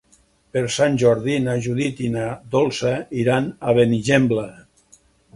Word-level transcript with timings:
Per 0.55 0.61
Sant 0.75 0.95
Jordi 1.01 1.35
na 1.47 1.53
Judit 1.65 2.01
i 2.05 2.09
na 2.15 2.23
Dolça 2.55 2.93
iran 3.25 3.49
a 3.69 3.75
Benigembla. 3.81 4.47